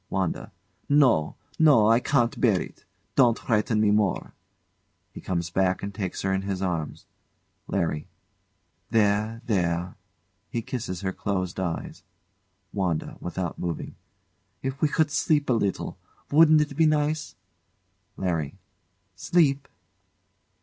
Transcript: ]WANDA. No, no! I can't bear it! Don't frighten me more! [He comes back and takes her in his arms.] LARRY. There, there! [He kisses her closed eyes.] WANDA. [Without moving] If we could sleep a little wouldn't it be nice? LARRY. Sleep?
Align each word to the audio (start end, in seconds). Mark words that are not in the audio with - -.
]WANDA. 0.09 0.51
No, 0.89 1.35
no! 1.59 1.85
I 1.87 1.99
can't 1.99 2.41
bear 2.41 2.59
it! 2.59 2.85
Don't 3.15 3.37
frighten 3.37 3.79
me 3.79 3.91
more! 3.91 4.33
[He 5.13 5.21
comes 5.21 5.51
back 5.51 5.83
and 5.83 5.93
takes 5.93 6.23
her 6.23 6.33
in 6.33 6.41
his 6.41 6.59
arms.] 6.63 7.05
LARRY. 7.67 8.07
There, 8.89 9.43
there! 9.45 9.93
[He 10.49 10.63
kisses 10.63 11.01
her 11.01 11.13
closed 11.13 11.59
eyes.] 11.59 12.01
WANDA. 12.73 13.17
[Without 13.19 13.59
moving] 13.59 13.93
If 14.63 14.81
we 14.81 14.87
could 14.87 15.11
sleep 15.11 15.51
a 15.51 15.53
little 15.53 15.99
wouldn't 16.31 16.61
it 16.61 16.73
be 16.75 16.87
nice? 16.87 17.35
LARRY. 18.17 18.55
Sleep? 19.15 19.67